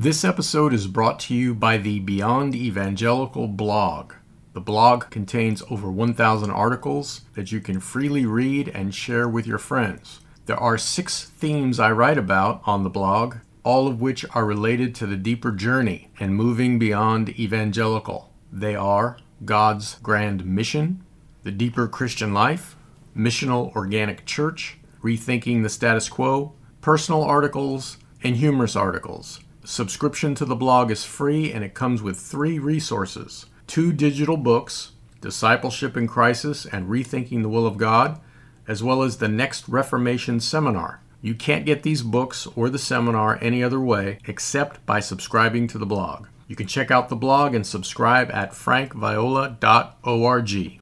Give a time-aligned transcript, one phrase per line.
[0.00, 4.14] This episode is brought to you by the Beyond Evangelical blog.
[4.54, 9.58] The blog contains over 1,000 articles that you can freely read and share with your
[9.58, 10.20] friends.
[10.46, 14.94] There are six themes I write about on the blog, all of which are related
[14.94, 18.32] to the deeper journey and moving beyond evangelical.
[18.50, 21.04] They are God's grand mission,
[21.42, 22.74] the deeper Christian life,
[23.14, 29.40] missional organic church, rethinking the status quo, personal articles, and humorous articles.
[29.70, 34.90] Subscription to the blog is free and it comes with three resources two digital books,
[35.20, 38.20] Discipleship in Crisis and Rethinking the Will of God,
[38.66, 41.00] as well as the Next Reformation Seminar.
[41.22, 45.78] You can't get these books or the seminar any other way except by subscribing to
[45.78, 46.26] the blog.
[46.48, 50.79] You can check out the blog and subscribe at frankviola.org.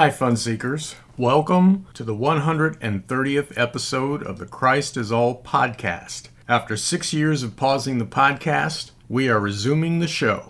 [0.00, 0.96] Hi, fun seekers.
[1.18, 6.28] Welcome to the 130th episode of the Christ is All podcast.
[6.48, 10.48] After six years of pausing the podcast, we are resuming the show.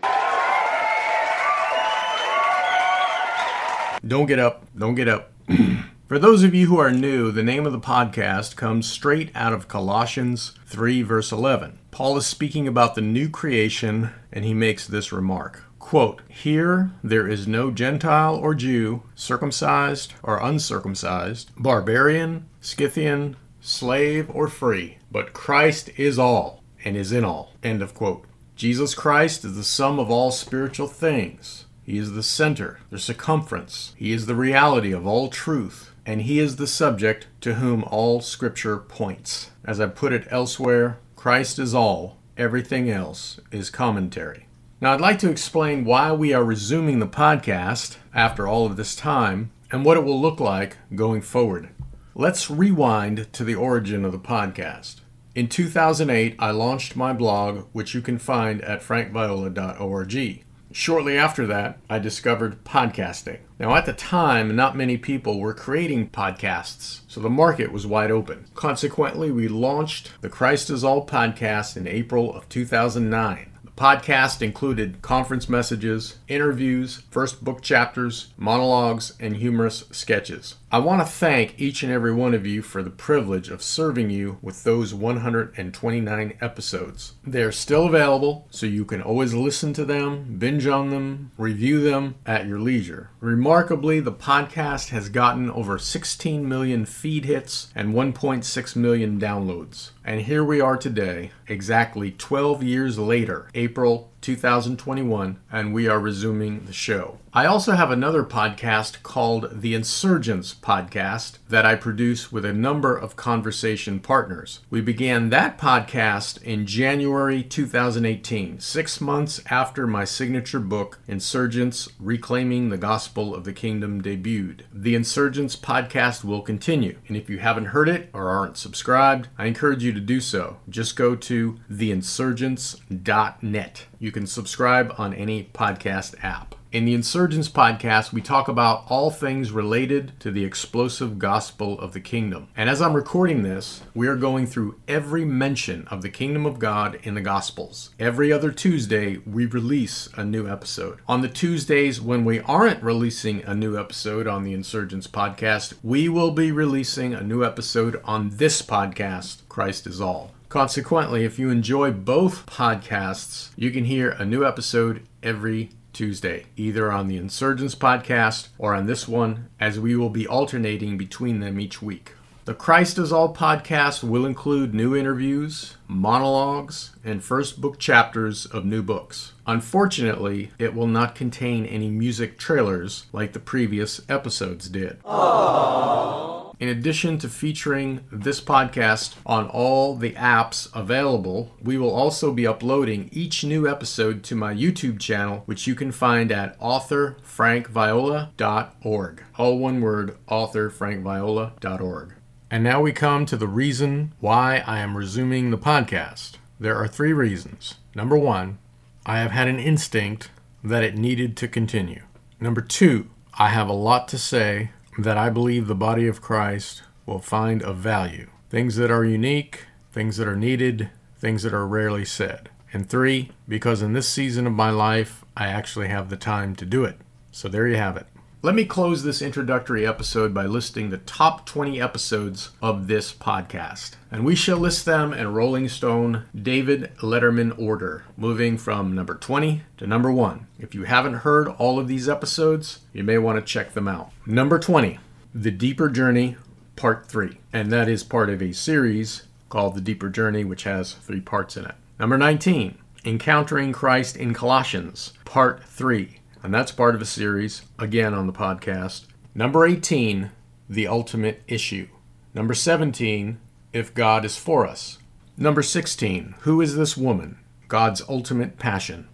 [4.06, 4.67] Don't get up.
[4.78, 5.33] Don't get up.
[6.06, 9.53] For those of you who are new, the name of the podcast comes straight out
[9.53, 11.81] of Colossians 3, verse 11.
[11.91, 17.27] Paul is speaking about the new creation, and he makes this remark Quote, Here there
[17.27, 25.91] is no Gentile or Jew, circumcised or uncircumcised, barbarian, Scythian, slave or free, but Christ
[25.97, 27.55] is all and is in all.
[27.64, 28.25] End of quote.
[28.55, 31.64] Jesus Christ is the sum of all spiritual things.
[31.83, 33.94] He is the center, the circumference.
[33.97, 38.20] He is the reality of all truth, and He is the subject to whom all
[38.20, 39.50] Scripture points.
[39.65, 44.47] As I put it elsewhere, Christ is all, everything else is commentary.
[44.83, 48.97] Now, I'd like to explain why we are resuming the podcast after all of this
[48.97, 51.69] time and what it will look like going forward.
[52.15, 55.00] Let's rewind to the origin of the podcast.
[55.34, 60.44] In 2008, I launched my blog, which you can find at frankviola.org.
[60.72, 63.41] Shortly after that, I discovered podcasting.
[63.59, 68.10] Now, at the time, not many people were creating podcasts, so the market was wide
[68.10, 68.47] open.
[68.55, 73.50] Consequently, we launched the Christ is All podcast in April of 2009
[73.81, 80.57] podcast included conference messages, interviews, first book chapters, monologues, and humorous sketches.
[80.72, 84.10] I want to thank each and every one of you for the privilege of serving
[84.10, 87.14] you with those 129 episodes.
[87.26, 92.14] They're still available, so you can always listen to them, binge on them, review them
[92.25, 93.10] at your leisure.
[93.19, 99.91] Remarkably, the podcast has gotten over 16 million feed hits and 1.6 million downloads.
[100.04, 106.67] And here we are today, exactly 12 years later, April 2021, and we are resuming
[106.67, 107.19] the show.
[107.33, 112.97] I also have another podcast called The Insurgents Podcast that I produce with a number
[112.97, 114.61] of conversation partners.
[114.69, 122.69] We began that podcast in January 2018, six months after my signature book, Insurgents Reclaiming
[122.69, 124.62] the Gospel of the Kingdom, debuted.
[124.73, 129.47] The Insurgents Podcast will continue, and if you haven't heard it or aren't subscribed, I
[129.47, 130.57] encourage you to do so.
[130.69, 133.87] Just go to theinsurgents.net.
[134.01, 136.54] You can subscribe on any podcast app.
[136.72, 141.94] In the Insurgents podcast, we talk about all things related to the explosive gospel of
[141.94, 142.47] the kingdom.
[142.56, 146.60] And as I'm recording this, we are going through every mention of the kingdom of
[146.60, 147.91] God in the gospels.
[147.98, 151.00] Every other Tuesday, we release a new episode.
[151.08, 156.08] On the Tuesdays when we aren't releasing a new episode on the Insurgents podcast, we
[156.08, 160.31] will be releasing a new episode on this podcast, Christ is All.
[160.50, 166.91] Consequently, if you enjoy both podcasts, you can hear a new episode every Tuesday, either
[166.91, 171.61] on the Insurgents podcast or on this one, as we will be alternating between them
[171.61, 172.15] each week.
[172.47, 178.64] The Christ is All podcast will include new interviews, monologues, and first book chapters of
[178.64, 179.35] new books.
[179.47, 185.00] Unfortunately, it will not contain any music trailers like the previous episodes did.
[185.05, 186.30] Aww.
[186.61, 192.47] In addition to featuring this podcast on all the apps available, we will also be
[192.47, 199.25] uploading each new episode to my YouTube channel, which you can find at authorfrankviola.org.
[199.39, 202.15] All one word, authorfrankviola.org.
[202.51, 206.33] And now we come to the reason why I am resuming the podcast.
[206.59, 207.77] There are three reasons.
[207.95, 208.59] Number one,
[209.07, 210.31] I have had an instinct
[210.62, 212.03] that it needed to continue.
[212.39, 213.09] Number two,
[213.39, 217.62] I have a lot to say that I believe the body of Christ will find
[217.62, 218.28] of value.
[218.48, 222.50] Things that are unique, things that are needed, things that are rarely said.
[222.72, 226.64] And three, because in this season of my life, I actually have the time to
[226.64, 226.96] do it.
[227.32, 228.06] So there you have it.
[228.42, 233.96] Let me close this introductory episode by listing the top 20 episodes of this podcast.
[234.10, 239.60] And we shall list them in Rolling Stone David Letterman order, moving from number 20
[239.76, 240.46] to number 1.
[240.58, 244.10] If you haven't heard all of these episodes, you may want to check them out.
[244.25, 244.98] Number 20,
[245.34, 246.38] The Deeper Journey,
[246.76, 247.37] Part 3.
[247.52, 251.58] And that is part of a series called The Deeper Journey, which has three parts
[251.58, 251.75] in it.
[251.98, 258.14] Number 19, Encountering Christ in Colossians, Part 3 and that's part of a series, again
[258.14, 259.06] on the podcast.
[259.34, 260.31] Number 18,
[260.69, 261.88] The Ultimate Issue.
[262.34, 263.38] Number 17,
[263.72, 264.98] If God is For Us.
[265.37, 267.38] Number 16, Who is This Woman?
[267.69, 269.08] God's Ultimate Passion.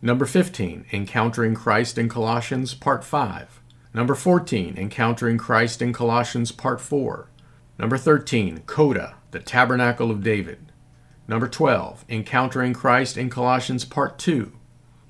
[0.00, 3.60] Number 15, Encountering Christ in Colossians, Part 5.
[3.92, 7.28] Number 14, Encountering Christ in Colossians, Part 4.
[7.78, 10.72] Number 13, Coda, the Tabernacle of David.
[11.26, 14.52] Number 12, Encountering Christ in Colossians, Part 2.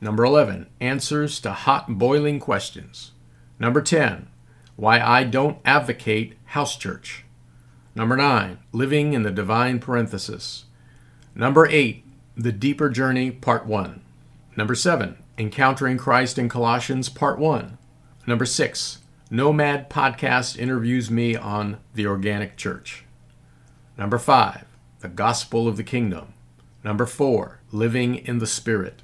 [0.00, 3.12] Number 11, answers to hot boiling questions.
[3.58, 4.28] Number 10,
[4.76, 7.24] why I don't advocate house church.
[7.96, 10.66] Number 9, living in the divine parenthesis.
[11.34, 12.04] Number 8,
[12.36, 14.00] the deeper journey, part 1.
[14.56, 17.76] Number 7, encountering Christ in Colossians, part 1.
[18.26, 18.98] Number 6,
[19.30, 23.04] Nomad Podcast interviews me on the organic church.
[23.96, 24.64] Number 5,
[25.00, 26.34] the gospel of the kingdom.
[26.84, 29.02] Number 4, living in the spirit.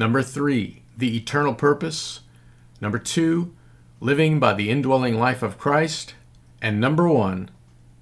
[0.00, 2.20] Number three, the eternal purpose.
[2.80, 3.54] Number two,
[4.00, 6.14] living by the indwelling life of Christ.
[6.62, 7.50] And number one,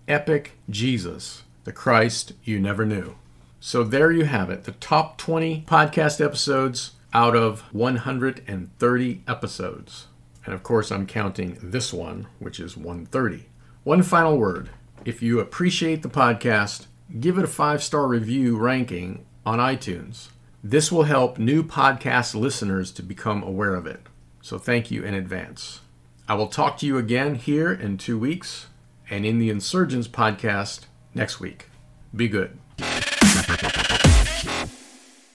[0.06, 3.16] epic Jesus, the Christ you never knew.
[3.58, 10.06] So there you have it, the top 20 podcast episodes out of 130 episodes.
[10.44, 13.46] And of course, I'm counting this one, which is 130.
[13.82, 14.70] One final word
[15.04, 16.86] if you appreciate the podcast,
[17.18, 20.28] give it a five star review ranking on iTunes.
[20.62, 24.00] This will help new podcast listeners to become aware of it.
[24.42, 25.80] So thank you in advance.
[26.26, 28.66] I will talk to you again here in two weeks
[29.08, 30.80] and in the Insurgents podcast
[31.14, 31.70] next week.
[32.14, 32.58] Be good.